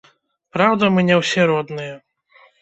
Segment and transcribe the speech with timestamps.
[0.55, 1.93] Праўда, мы не ўсе родныя.